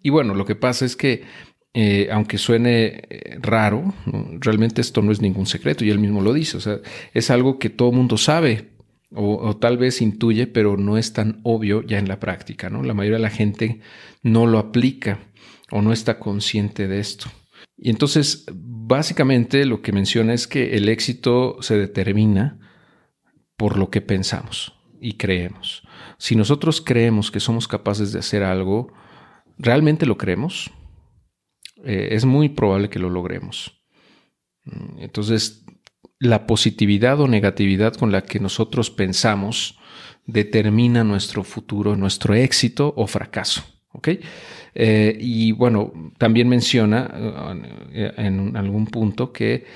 Y 0.00 0.10
bueno, 0.10 0.34
lo 0.34 0.44
que 0.44 0.54
pasa 0.54 0.84
es 0.84 0.96
que, 0.96 1.24
eh, 1.72 2.08
aunque 2.12 2.38
suene 2.38 3.02
eh, 3.08 3.38
raro, 3.40 3.92
realmente 4.38 4.80
esto 4.80 5.02
no 5.02 5.10
es 5.10 5.20
ningún 5.20 5.46
secreto 5.46 5.84
y 5.84 5.90
él 5.90 5.98
mismo 5.98 6.20
lo 6.20 6.32
dice. 6.32 6.58
O 6.58 6.60
sea, 6.60 6.78
es 7.12 7.30
algo 7.30 7.58
que 7.58 7.70
todo 7.70 7.90
mundo 7.90 8.16
sabe 8.18 8.73
o, 9.14 9.36
o, 9.36 9.56
tal 9.56 9.78
vez 9.78 10.02
intuye, 10.02 10.46
pero 10.46 10.76
no 10.76 10.98
es 10.98 11.12
tan 11.12 11.40
obvio 11.42 11.82
ya 11.82 11.98
en 11.98 12.08
la 12.08 12.20
práctica. 12.20 12.70
¿no? 12.70 12.82
La 12.82 12.94
mayoría 12.94 13.18
de 13.18 13.22
la 13.22 13.30
gente 13.30 13.80
no 14.22 14.46
lo 14.46 14.58
aplica 14.58 15.20
o 15.70 15.82
no 15.82 15.92
está 15.92 16.18
consciente 16.18 16.88
de 16.88 17.00
esto. 17.00 17.26
Y 17.76 17.90
entonces, 17.90 18.46
básicamente 18.52 19.64
lo 19.66 19.82
que 19.82 19.92
menciona 19.92 20.34
es 20.34 20.46
que 20.46 20.76
el 20.76 20.88
éxito 20.88 21.56
se 21.60 21.76
determina 21.76 22.58
por 23.56 23.78
lo 23.78 23.90
que 23.90 24.00
pensamos 24.00 24.74
y 25.00 25.14
creemos. 25.14 25.82
Si 26.18 26.36
nosotros 26.36 26.80
creemos 26.80 27.30
que 27.30 27.40
somos 27.40 27.68
capaces 27.68 28.12
de 28.12 28.18
hacer 28.20 28.42
algo, 28.42 28.92
¿realmente 29.58 30.06
lo 30.06 30.16
creemos? 30.16 30.70
Eh, 31.84 32.08
es 32.12 32.24
muy 32.24 32.48
probable 32.48 32.88
que 32.88 32.98
lo 32.98 33.10
logremos. 33.10 33.82
Entonces, 34.96 35.63
la 36.18 36.46
positividad 36.46 37.20
o 37.20 37.28
negatividad 37.28 37.94
con 37.94 38.12
la 38.12 38.22
que 38.22 38.40
nosotros 38.40 38.90
pensamos 38.90 39.78
determina 40.26 41.04
nuestro 41.04 41.44
futuro, 41.44 41.96
nuestro 41.96 42.34
éxito 42.34 42.94
o 42.96 43.06
fracaso. 43.06 43.64
¿ok? 43.92 44.08
Eh, 44.74 45.16
y 45.20 45.52
bueno, 45.52 45.92
también 46.18 46.48
menciona 46.48 47.12
eh, 47.92 48.12
en 48.16 48.56
algún 48.56 48.86
punto 48.86 49.32
que 49.32 49.66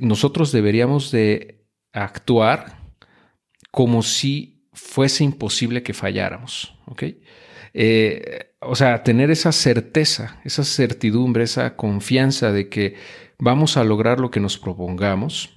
nosotros 0.00 0.52
deberíamos 0.52 1.10
de 1.10 1.66
actuar 1.92 2.80
como 3.70 4.02
si 4.02 4.68
fuese 4.72 5.24
imposible 5.24 5.82
que 5.82 5.94
falláramos. 5.94 6.74
¿ok? 6.86 7.04
Eh, 7.78 8.54
o 8.60 8.74
sea, 8.74 9.02
tener 9.02 9.30
esa 9.30 9.52
certeza, 9.52 10.40
esa 10.44 10.64
certidumbre, 10.64 11.44
esa 11.44 11.76
confianza 11.76 12.50
de 12.50 12.70
que 12.70 12.94
vamos 13.38 13.76
a 13.76 13.84
lograr 13.84 14.18
lo 14.18 14.30
que 14.30 14.40
nos 14.40 14.58
propongamos, 14.58 15.55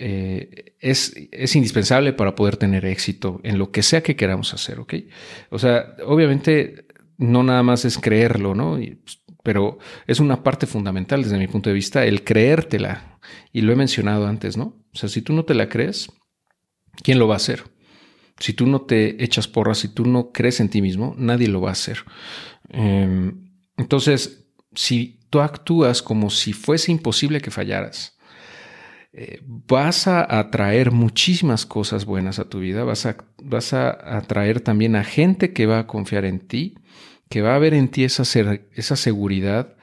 eh, 0.00 0.76
es, 0.78 1.12
es, 1.32 1.56
indispensable 1.56 2.12
para 2.12 2.36
poder 2.36 2.56
tener 2.56 2.84
éxito 2.86 3.40
en 3.42 3.58
lo 3.58 3.72
que 3.72 3.82
sea 3.82 4.02
que 4.02 4.14
queramos 4.14 4.54
hacer, 4.54 4.78
¿ok? 4.78 4.94
O 5.50 5.58
sea, 5.58 5.96
obviamente 6.06 6.86
no 7.16 7.42
nada 7.42 7.64
más 7.64 7.84
es 7.84 7.98
creerlo, 7.98 8.54
¿no? 8.54 8.76
Pues, 8.76 9.20
pero 9.42 9.78
es 10.06 10.20
una 10.20 10.42
parte 10.42 10.66
fundamental 10.66 11.22
desde 11.22 11.38
mi 11.38 11.48
punto 11.48 11.70
de 11.70 11.74
vista 11.74 12.04
el 12.04 12.22
creértela. 12.22 13.18
Y 13.52 13.62
lo 13.62 13.72
he 13.72 13.76
mencionado 13.76 14.26
antes, 14.26 14.56
¿no? 14.56 14.84
O 14.92 14.96
sea, 14.96 15.08
si 15.08 15.22
tú 15.22 15.32
no 15.32 15.44
te 15.44 15.54
la 15.54 15.68
crees, 15.68 16.12
¿quién 17.02 17.18
lo 17.18 17.26
va 17.26 17.34
a 17.34 17.38
hacer? 17.38 17.64
Si 18.38 18.52
tú 18.52 18.66
no 18.66 18.82
te 18.82 19.22
echas 19.22 19.48
porras, 19.48 19.78
si 19.78 19.88
tú 19.88 20.04
no 20.04 20.32
crees 20.32 20.60
en 20.60 20.68
ti 20.68 20.80
mismo, 20.80 21.14
nadie 21.18 21.48
lo 21.48 21.60
va 21.60 21.70
a 21.70 21.72
hacer. 21.72 22.04
Em, 22.68 23.50
entonces, 23.76 24.46
si 24.74 25.20
tú 25.30 25.40
actúas 25.40 26.02
como 26.02 26.30
si 26.30 26.52
fuese 26.52 26.92
imposible 26.92 27.40
que 27.40 27.50
fallaras, 27.50 28.17
eh, 29.12 29.40
vas 29.44 30.06
a 30.06 30.38
atraer 30.38 30.90
muchísimas 30.90 31.66
cosas 31.66 32.04
buenas 32.04 32.38
a 32.38 32.48
tu 32.48 32.60
vida, 32.60 32.84
vas 32.84 33.06
a, 33.06 33.16
vas 33.42 33.72
a 33.72 34.16
atraer 34.16 34.60
también 34.60 34.96
a 34.96 35.04
gente 35.04 35.52
que 35.52 35.66
va 35.66 35.80
a 35.80 35.86
confiar 35.86 36.24
en 36.24 36.40
ti, 36.40 36.74
que 37.28 37.42
va 37.42 37.54
a 37.54 37.58
ver 37.58 37.74
en 37.74 37.88
ti 37.88 38.04
esa, 38.04 38.22
esa 38.72 38.96
seguridad 38.96 39.76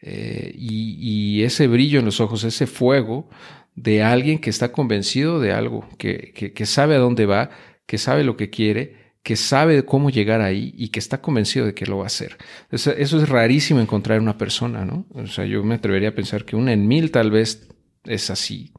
eh, 0.00 0.52
y, 0.56 1.42
ese 1.42 1.66
brillo 1.66 1.98
en 1.98 2.04
los 2.04 2.20
ojos, 2.20 2.44
ese 2.44 2.66
fuego 2.66 3.28
de 3.74 4.02
alguien 4.02 4.38
que 4.38 4.50
está 4.50 4.72
convencido 4.72 5.40
de 5.40 5.52
algo, 5.52 5.88
que, 5.98 6.32
que 6.32 6.66
sabe 6.66 6.94
a 6.94 6.98
dónde 6.98 7.26
va, 7.26 7.50
que 7.86 7.98
sabe 7.98 8.24
lo 8.24 8.36
que 8.36 8.50
quiere, 8.50 9.04
que 9.24 9.36
sabe 9.36 9.84
cómo 9.86 10.10
llegar 10.10 10.42
ahí 10.42 10.74
y 10.76 10.88
que 10.88 10.98
está 10.98 11.22
convencido 11.22 11.64
de 11.64 11.74
que 11.74 11.86
lo 11.86 11.96
va 11.96 12.04
a 12.04 12.06
hacer. 12.08 12.36
Eso, 12.70 12.92
es 12.92 13.28
rarísimo 13.28 13.80
encontrar 13.80 14.20
una 14.20 14.36
persona, 14.36 14.84
¿no? 14.84 15.06
O 15.14 15.26
sea, 15.26 15.46
yo 15.46 15.64
me 15.64 15.76
atrevería 15.76 16.10
a 16.10 16.14
pensar 16.14 16.44
que 16.44 16.56
una 16.56 16.74
en 16.74 16.86
mil 16.86 17.10
tal 17.10 17.30
vez 17.30 17.73
es 18.04 18.30
así. 18.30 18.72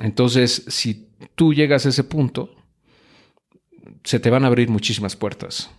Entonces, 0.00 0.64
si 0.68 1.08
tú 1.34 1.54
llegas 1.54 1.86
a 1.86 1.88
ese 1.88 2.04
punto, 2.04 2.54
se 4.04 4.20
te 4.20 4.30
van 4.30 4.44
a 4.44 4.48
abrir 4.48 4.68
muchísimas 4.68 5.16
puertas. 5.16 5.70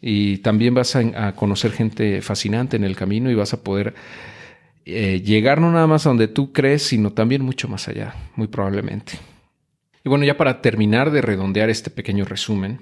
Y 0.00 0.38
también 0.38 0.74
vas 0.74 0.94
a, 0.96 1.34
conocer 1.34 1.72
gente 1.72 2.22
fascinante 2.22 2.76
en 2.76 2.84
el 2.84 2.96
camino 2.96 3.30
y 3.30 3.34
vas 3.34 3.52
a 3.52 3.62
poder 3.62 3.94
eh, 4.84 5.20
llegar 5.24 5.60
no 5.60 5.72
nada 5.72 5.86
más 5.86 6.06
a 6.06 6.10
donde 6.10 6.28
tú 6.28 6.52
crees, 6.52 6.82
sino 6.84 7.12
también 7.12 7.42
mucho 7.42 7.68
más 7.68 7.88
allá, 7.88 8.14
muy 8.36 8.46
probablemente. 8.46 9.14
Y 10.04 10.08
bueno, 10.08 10.24
ya 10.24 10.36
para 10.36 10.62
terminar 10.62 11.10
de 11.10 11.20
redondear 11.20 11.68
este 11.68 11.90
pequeño 11.90 12.24
resumen, 12.24 12.80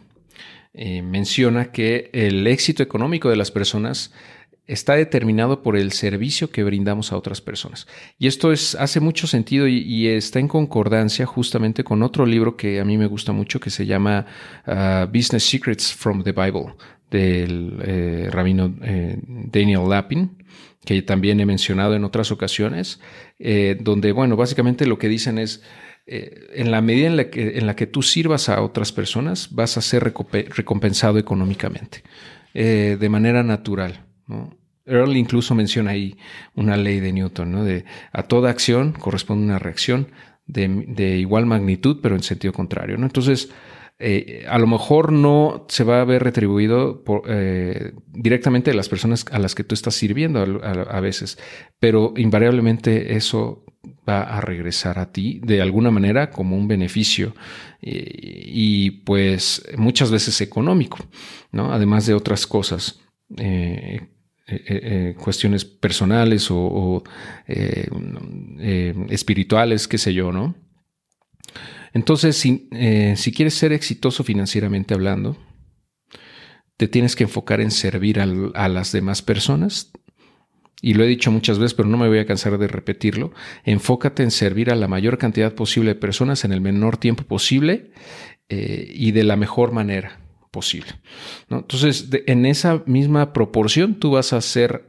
eh, 0.75 1.00
menciona 1.00 1.73
que 1.73 2.11
el 2.12 2.47
éxito 2.47 2.83
económico 2.83 3.31
de 3.31 3.37
las 3.37 3.50
personas 3.50 4.12
está 4.66 4.94
determinado 4.94 5.62
por 5.62 5.76
el 5.76 5.92
servicio 5.92 6.50
que 6.50 6.64
brindamos 6.64 7.12
a 7.12 7.16
otras 7.16 7.40
personas. 7.40 7.87
Y 8.18 8.26
esto 8.26 8.52
es, 8.52 8.75
hace 8.75 9.00
mucho 9.00 9.26
sentido 9.26 9.66
y, 9.68 10.06
está 10.08 10.38
en 10.38 10.49
concordancia 10.49 11.26
justamente 11.26 11.85
con 11.85 12.02
otro 12.02 12.26
libro 12.26 12.56
que 12.56 12.80
a 12.80 12.85
mí 12.85 12.99
me 12.99 13.06
gusta 13.06 13.32
mucho 13.32 13.61
que 13.61 13.70
se 13.70 13.87
llama 13.87 14.26
uh, 14.66 15.06
Business 15.06 15.44
Secrets 15.44 15.92
from 15.92 16.23
the 16.23 16.32
Bible 16.32 16.75
del 17.11 17.78
eh, 17.85 18.28
rabino 18.30 18.75
eh, 18.82 19.18
Daniel 19.23 19.88
Lapin, 19.88 20.42
que 20.85 21.02
también 21.02 21.40
he 21.40 21.46
mencionado 21.46 21.94
en 21.94 22.04
otras 22.04 22.30
ocasiones, 22.30 23.00
donde, 23.80 24.12
bueno, 24.12 24.37
básicamente 24.37 24.87
lo 24.87 24.99
que 24.99 25.08
dicen 25.08 25.38
es, 25.38 25.62
eh, 26.08 26.50
en 26.54 26.70
la 26.70 26.80
medida 26.80 27.08
en 27.08 27.16
la, 27.16 27.30
que, 27.30 27.58
en 27.58 27.66
la 27.66 27.75
que 27.75 27.88
tú 27.88 28.02
sirvas 28.02 28.49
a 28.49 28.62
otras 28.62 28.92
personas, 28.92 29.49
vas 29.50 29.76
a 29.76 29.82
ser 29.82 30.04
recompensado 30.04 31.18
económicamente, 31.18 32.04
eh, 32.54 32.96
de 32.99 33.08
manera 33.08 33.42
natural. 33.42 34.04
Earl 34.87 35.16
incluso 35.16 35.54
menciona 35.54 35.90
ahí 35.90 36.16
una 36.54 36.76
ley 36.76 37.00
de 37.00 37.12
Newton, 37.12 37.52
¿no? 37.52 37.64
de 37.64 37.85
a 38.12 38.23
toda 38.23 38.50
acción 38.50 38.92
corresponde 38.92 39.45
una 39.45 39.59
reacción 39.59 40.09
de, 40.47 41.16
igual 41.18 41.47
magnitud, 41.47 41.99
pero 42.00 42.14
en 42.14 42.23
sentido 42.23 42.52
contrario. 42.52 42.97
¿no? 42.97 43.06
Entonces, 43.06 43.50
eh, 43.99 44.45
a 44.49 44.59
lo 44.59 44.66
mejor 44.66 45.11
no 45.11 45.66
se 45.68 45.83
va 45.83 46.00
a 46.00 46.04
ver 46.04 46.23
retribuido 46.23 47.02
por, 47.02 47.23
directamente 48.06 48.71
de 48.71 48.76
las 48.76 48.88
personas 48.88 49.25
a 49.33 49.38
las 49.38 49.54
que 49.54 49.64
tú 49.64 49.75
estás 49.75 49.95
sirviendo 49.95 50.40
a, 50.40 51.00
veces, 51.00 51.38
pero 51.80 52.14
invariablemente 52.16 53.16
eso 53.16 53.64
va 54.09 54.23
a 54.23 54.40
regresar 54.40 54.99
a 54.99 55.12
ti 55.12 55.40
de 55.42 55.61
alguna 55.61 55.90
manera 55.90 56.30
como 56.30 56.56
un 56.56 56.68
beneficio 56.68 57.35
y, 57.80 58.90
pues 59.02 59.64
muchas 59.76 60.11
veces 60.11 60.40
económico, 60.40 60.99
¿no? 61.52 61.73
Además 61.73 62.06
de 62.06 62.14
otras 62.14 62.47
cosas. 62.47 63.00
Eh, 63.37 64.00
eh, 64.48 64.64
eh, 64.68 65.14
cuestiones 65.18 65.64
personales 65.64 66.48
o, 66.50 67.02
espirituales, 69.08 69.88
qué 69.88 69.98
sé 69.98 70.14
yo, 70.14 70.32
¿no? 70.32 70.54
Entonces, 71.92 72.36
si, 72.36 72.68
quieres 73.34 73.54
ser 73.54 73.72
exitoso 73.72 74.22
financieramente 74.22 74.94
hablando, 74.94 75.36
te 76.76 76.88
tienes 76.88 77.16
que 77.16 77.24
enfocar 77.24 77.60
en 77.60 77.70
servir 77.70 78.20
a 78.20 78.68
las 78.68 78.92
demás 78.92 79.22
personas, 79.22 79.92
y 80.82 80.94
lo 80.94 81.04
he 81.04 81.08
dicho 81.08 81.32
muchas 81.32 81.58
veces, 81.58 81.74
pero 81.74 81.88
no 81.88 81.96
me 81.96 82.08
voy 82.08 82.18
a 82.18 82.26
cansar 82.26 82.58
de 82.58 82.68
repetirlo, 82.68 83.32
enfócate 83.64 84.22
en 84.22 84.30
servir 84.30 84.70
a 84.70 84.76
la 84.76 84.88
mayor 84.88 85.18
cantidad 85.18 85.54
posible 85.54 85.94
de 85.94 86.00
personas 86.00 86.44
en 86.44 86.52
el 86.52 86.60
menor 86.60 86.98
tiempo 86.98 87.24
posible 87.24 87.90
eh, 88.48 88.92
y 88.94 89.12
de 89.12 89.24
la 89.24 89.36
mejor 89.36 89.72
manera 89.72 90.20
posible. 90.56 90.92
Entonces, 91.50 92.08
en 92.26 92.46
esa 92.46 92.82
misma 92.86 93.34
proporción, 93.34 93.96
tú 93.96 94.12
vas 94.12 94.32
a 94.32 94.40
ser 94.40 94.86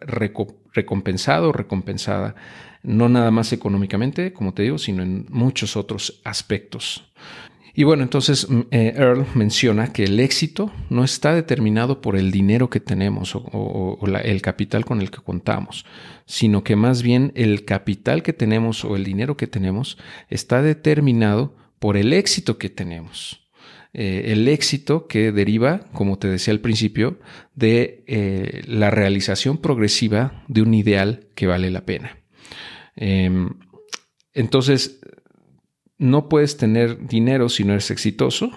recompensado 0.74 1.50
o 1.50 1.51
recompensada, 1.51 2.36
no 2.83 3.09
nada 3.09 3.31
más 3.31 3.51
económicamente, 3.51 4.31
como 4.31 4.53
te 4.53 4.63
digo, 4.63 4.77
sino 4.77 5.03
en 5.03 5.25
muchos 5.29 5.75
otros 5.75 6.21
aspectos. 6.24 7.03
Y 7.75 7.83
bueno, 7.83 8.03
entonces 8.03 8.50
mm, 8.50 8.62
eh, 8.71 8.93
Earl 8.95 9.25
menciona 9.36 9.91
que 9.91 10.05
el 10.05 10.21
éxito 10.21 10.71
no 10.89 11.03
está 11.03 11.36
determinado 11.36 12.00
por 12.00 12.15
el 12.15 12.31
dinero 12.31 12.69
que 12.69 12.79
tenemos 12.79 13.36
o, 13.36 14.00
el 14.24 14.41
capital 14.41 14.86
con 14.86 15.01
el 15.01 15.12
que 15.12 15.21
contamos, 15.21 15.86
sino 16.25 16.63
que 16.63 16.77
más 16.77 17.03
bien 17.03 17.33
el 17.36 17.65
capital 17.65 18.24
que 18.24 18.31
tenemos 18.31 18.86
o 18.86 18.95
el 18.95 19.03
dinero 19.03 19.36
que 19.36 19.47
tenemos 19.47 19.97
está 20.29 20.62
determinado 20.62 21.53
por 21.77 21.97
el 21.97 22.13
éxito 22.13 22.57
que 22.57 22.69
tenemos. 22.69 23.47
Eh, 24.00 24.32
el 24.32 24.48
éxito 24.48 25.08
que 25.08 25.32
deriva, 25.32 25.80
como 25.92 26.20
te 26.20 26.27
decía 26.27 26.54
al 26.54 26.60
principio, 26.60 27.18
de 27.56 28.04
eh, 28.06 28.62
la 28.68 28.92
realización 28.92 29.58
progresiva 29.58 30.44
de 30.48 30.62
un 30.62 30.75
ideal 30.75 31.25
que 31.34 31.48
vale 31.48 31.72
la 31.72 31.84
pena. 31.84 32.20
Em, 32.96 33.50
entonces, 34.36 35.00
no 35.98 36.30
puedes 36.30 36.58
tener 36.58 37.08
dinero 37.08 37.50
si 37.50 37.63
no 37.63 37.74
eres 37.74 37.89
exitoso, 37.89 38.51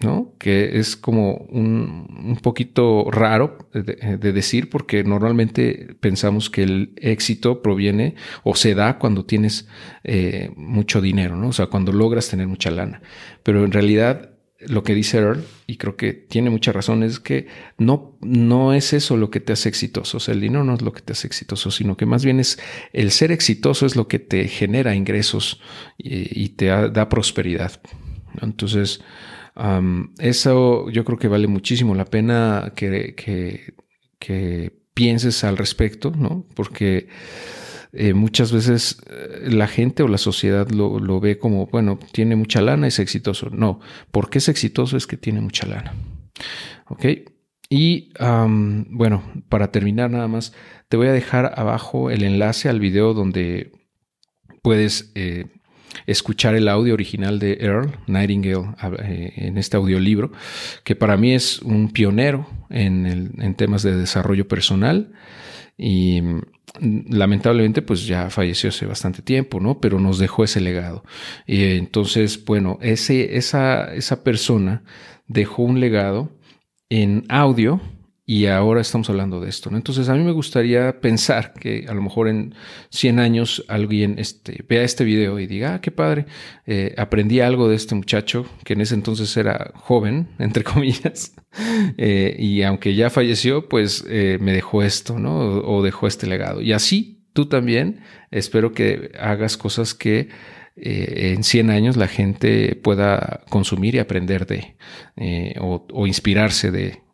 ¿no? 0.00 0.34
Que 0.38 0.78
es 0.78 0.96
como 0.96 1.34
un, 1.48 2.38
poquito 2.42 3.10
raro 3.10 3.68
de, 3.72 4.32
decir 4.32 4.68
porque 4.68 5.04
normalmente 5.04 5.96
pensamos 6.00 6.50
que 6.50 6.62
el 6.62 6.92
éxito 6.96 7.62
proviene 7.62 8.14
o 8.44 8.54
se 8.54 8.74
da 8.74 8.98
cuando 8.98 9.24
tienes 9.24 9.68
eh, 10.04 10.50
mucho 10.56 11.00
dinero, 11.00 11.36
¿no? 11.36 11.48
O 11.48 11.52
sea, 11.52 11.66
cuando 11.66 11.92
logras 11.92 12.28
tener 12.28 12.46
mucha 12.46 12.70
lana. 12.70 13.00
Pero 13.42 13.64
en 13.64 13.72
realidad 13.72 14.36
lo 14.60 14.82
que 14.82 14.94
dice 14.94 15.18
Earl, 15.18 15.44
y 15.66 15.76
creo 15.76 15.96
que 15.96 16.12
tiene 16.12 16.50
mucha 16.50 16.72
razón, 16.72 17.02
es 17.02 17.20
que 17.20 17.46
no, 17.78 18.16
no 18.20 18.72
es 18.72 18.92
eso 18.92 19.16
lo 19.16 19.30
que 19.30 19.40
te 19.40 19.52
hace 19.52 19.68
exitoso. 19.68 20.16
O 20.16 20.20
sea, 20.20 20.34
el 20.34 20.40
dinero 20.40 20.64
no 20.64 20.74
es 20.74 20.82
lo 20.82 20.92
que 20.92 21.02
te 21.02 21.12
hace 21.12 21.26
exitoso, 21.26 21.70
sino 21.70 21.96
que 21.96 22.06
más 22.06 22.24
bien 22.24 22.40
es 22.40 22.58
el 22.92 23.10
ser 23.10 23.32
exitoso 23.32 23.86
es 23.86 23.96
lo 23.96 24.08
que 24.08 24.18
te 24.18 24.48
genera 24.48 24.94
ingresos 24.94 25.60
y, 25.98 26.48
te 26.50 26.66
da, 26.66 27.08
prosperidad. 27.08 27.80
Entonces, 28.40 29.02
eso 30.18 30.90
yo 30.90 31.04
creo 31.04 31.18
que 31.18 31.28
vale 31.28 31.46
muchísimo 31.46 31.94
la 31.94 32.04
pena 32.04 32.72
que, 32.74 33.14
que, 34.18 34.86
pienses 34.94 35.44
al 35.44 35.58
respecto, 35.58 36.10
¿no? 36.10 36.46
Porque 36.54 37.08
eh, 37.92 38.14
muchas 38.14 38.50
veces 38.50 38.98
eh, 39.10 39.50
la 39.50 39.66
gente 39.66 40.02
o 40.02 40.08
la 40.08 40.16
sociedad 40.16 40.70
lo, 40.70 41.20
ve 41.20 41.38
como, 41.38 41.66
bueno, 41.66 41.98
tiene 42.12 42.34
mucha 42.34 42.62
lana, 42.62 42.86
es 42.86 42.98
exitoso. 42.98 43.50
No, 43.50 43.80
porque 44.10 44.38
es 44.38 44.48
exitoso 44.48 44.96
es 44.96 45.06
que 45.06 45.18
tiene 45.18 45.42
mucha 45.42 45.66
lana. 45.66 45.94
¿Ok? 46.88 47.04
Y 47.68 48.12
bueno, 48.18 49.22
para 49.48 49.72
terminar 49.72 50.10
nada 50.10 50.28
más, 50.28 50.54
te 50.88 50.96
voy 50.96 51.08
a 51.08 51.12
dejar 51.12 51.52
abajo 51.56 52.10
el 52.10 52.22
enlace 52.22 52.68
al 52.68 52.80
video 52.80 53.12
donde 53.12 53.72
puedes 54.62 55.12
eh, 55.14 55.46
escuchar 56.06 56.54
el 56.54 56.68
audio 56.68 56.94
original 56.94 57.38
de 57.38 57.58
Earl 57.60 57.96
Nightingale 58.06 58.74
en 58.80 59.58
este 59.58 59.76
audiolibro, 59.76 60.32
que 60.84 60.96
para 60.96 61.16
mí 61.16 61.34
es 61.34 61.60
un 61.62 61.90
pionero 61.90 62.48
en, 62.70 63.34
en 63.38 63.54
temas 63.54 63.82
de 63.82 63.96
desarrollo 63.96 64.48
personal. 64.48 65.12
Y 65.78 66.22
lamentablemente 66.80 67.82
pues 67.82 68.06
ya 68.06 68.30
falleció 68.30 68.70
hace 68.70 68.86
bastante 68.86 69.22
tiempo, 69.22 69.60
¿no? 69.60 69.80
Pero 69.80 70.00
nos 70.00 70.18
dejó 70.18 70.44
ese 70.44 70.60
legado. 70.60 71.04
Y 71.46 71.64
entonces, 71.76 72.44
bueno, 72.44 72.78
ese, 72.80 73.36
esa, 73.36 73.94
esa 73.94 74.22
persona 74.22 74.82
dejó 75.26 75.62
un 75.62 75.80
legado 75.80 76.30
en 76.88 77.24
audio 77.28 77.80
y 78.28 78.46
ahora 78.46 78.80
estamos 78.80 79.08
hablando 79.08 79.40
de 79.40 79.48
esto. 79.48 79.70
¿no? 79.70 79.76
Entonces 79.76 80.08
a 80.08 80.14
mí 80.14 80.24
me 80.24 80.32
gustaría 80.32 81.00
pensar 81.00 81.54
que 81.54 81.86
a 81.88 81.94
lo 81.94 82.02
mejor 82.02 82.26
en 82.26 82.56
100 82.90 83.20
años 83.20 83.64
alguien 83.68 84.16
este, 84.18 84.64
vea 84.68 84.82
este 84.82 85.04
video 85.04 85.38
y 85.38 85.46
diga, 85.46 85.74
ah, 85.74 85.80
qué 85.80 85.92
padre, 85.92 86.26
eh, 86.66 86.92
aprendí 86.98 87.40
algo 87.40 87.68
de 87.68 87.76
este 87.76 87.94
muchacho 87.94 88.44
que 88.64 88.72
en 88.72 88.80
ese 88.80 88.94
entonces 88.94 89.34
era 89.36 89.70
joven, 89.76 90.28
entre 90.40 90.64
comillas, 90.64 91.36
eh, 91.96 92.34
y 92.36 92.62
aunque 92.62 92.96
ya 92.96 93.10
falleció, 93.10 93.68
pues 93.68 94.04
eh, 94.08 94.38
me 94.40 94.52
dejó 94.52 94.82
esto, 94.82 95.20
¿no? 95.20 95.38
O, 95.38 95.84
dejó 95.84 96.08
este 96.08 96.26
legado. 96.26 96.60
Y 96.60 96.72
así 96.72 97.22
tú 97.32 97.46
también 97.46 98.00
espero 98.32 98.72
que 98.72 99.12
hagas 99.20 99.56
cosas 99.56 99.94
que 99.94 100.30
en 100.78 101.42
100 101.42 101.70
años 101.70 101.96
la 101.96 102.06
gente 102.06 102.74
pueda 102.76 103.44
consumir 103.48 103.94
y 103.94 103.98
aprender 103.98 104.46
de, 104.46 104.76
o 105.58 106.06
inspirarse 106.06 106.70
de, 106.70 107.05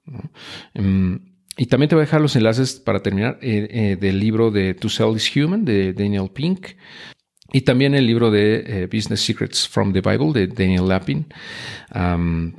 Em, 0.75 1.33
y 1.57 1.67
también 1.67 1.89
te 1.89 1.95
voy 1.95 2.03
a 2.03 2.07
dejar 2.07 2.21
los 2.21 2.35
enlaces 2.37 2.81
para 2.81 3.01
terminar 3.01 3.39
eh, 3.43 3.69
eh, 3.71 3.97
del 4.01 4.19
libro 4.19 4.51
de 4.51 4.75
To 4.75 4.89
Sell 4.89 5.17
is 5.17 5.31
Human 5.37 5.65
de 5.65 5.93
Daniel 5.93 6.31
Pink 6.33 6.69
y 7.53 7.61
también 7.63 7.95
el 7.95 8.07
libro 8.07 8.31
de 8.31 8.65
eh, 8.67 8.87
Business 8.87 9.21
Secrets 9.21 9.69
from 9.69 9.93
the 9.93 10.01
Bible 10.01 10.33
de 10.33 10.47
Daniel 10.47 10.89
Lapin, 10.89 11.27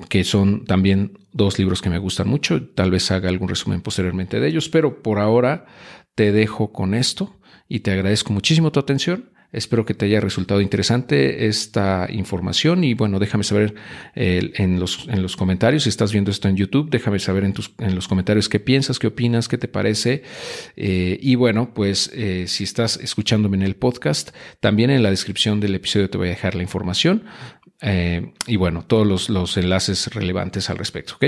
que 0.08 0.24
son 0.24 0.66
también 0.66 1.18
dos 1.32 1.58
libros 1.58 1.82
que 1.82 1.90
me 1.90 1.98
gustan 1.98 2.28
mucho. 2.28 2.64
Tal 2.70 2.92
vez 2.92 3.10
haga 3.10 3.30
algún 3.30 3.50
resumen 3.50 3.82
posteriormente 3.82 4.40
de 4.40 4.48
ellos, 4.48 4.70
pero 4.70 5.02
por 5.02 5.18
ahora 5.18 5.66
te 6.14 6.32
dejo 6.32 6.72
con 6.72 6.94
esto 6.94 7.40
y 7.68 7.80
te 7.80 7.90
agradezco 7.90 8.32
muchísimo 8.34 8.72
tu 8.72 8.80
atención 8.80 9.33
Espero 9.54 9.86
que 9.86 9.94
te 9.94 10.06
haya 10.06 10.20
resultado 10.20 10.62
interesante 10.62 11.46
esta 11.46 12.08
información 12.12 12.84
y 12.84 12.96
bueno, 12.96 13.20
déjame 13.20 13.44
saber 13.44 13.76
eh, 14.16 14.52
en, 14.56 14.80
los, 14.80 15.08
en 15.08 15.22
los 15.22 15.38
comentarios, 15.38 15.84
si 15.84 15.90
estás 15.90 16.12
viendo 16.12 16.32
esto 16.32 16.48
en 16.48 16.58
YouTube, 16.58 16.90
déjame 16.90 17.20
saber 17.20 17.44
en, 17.44 17.54
tus, 17.54 17.72
en 17.78 17.94
los 17.94 18.08
comentarios 18.08 18.50
qué 18.50 18.60
piensas, 18.60 18.98
qué 18.98 19.08
opinas, 19.08 19.48
qué 19.48 19.60
te 19.60 19.68
parece. 19.68 20.24
Eh, 20.76 21.20
y 21.22 21.36
bueno, 21.36 21.72
pues 21.76 22.10
eh, 22.16 22.46
si 22.48 22.64
estás 22.64 22.98
escuchándome 22.98 23.58
en 23.58 23.64
el 23.64 23.76
podcast, 23.76 24.32
también 24.60 24.90
en 24.90 25.04
la 25.04 25.12
descripción 25.12 25.60
del 25.60 25.76
episodio 25.76 26.10
te 26.10 26.18
voy 26.18 26.28
a 26.28 26.32
dejar 26.32 26.56
la 26.56 26.64
información. 26.64 27.24
y 28.48 28.56
bueno, 28.56 28.86
todos 28.88 29.06
los, 29.06 29.30
los, 29.30 29.58
enlaces 29.58 30.08
relevantes 30.16 30.70
al 30.70 30.78
respecto. 30.78 31.16
¿ok? 31.16 31.26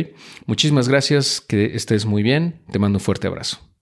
Muchísimas 0.47 0.88
gracias, 0.88 1.41
que 1.41 1.76
estés 1.76 2.06
muy 2.06 2.23
bien, 2.23 2.62
te 2.71 2.80
mando 2.80 2.97
un 2.97 3.04
fuerte 3.04 3.28
abrazo. 3.28 3.74